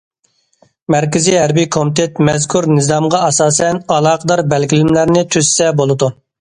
مەركىزىي 0.95 1.37
ھەربىي 1.39 1.67
كومىتېت 1.75 2.23
مەزكۇر 2.31 2.69
نىزامغا 2.79 3.21
ئاساسەن 3.29 3.81
ئالاقىدار 3.95 4.45
بەلگىلىمىلەرنى 4.57 5.27
تۈزسە 5.37 5.73
بولىدۇ. 5.83 6.15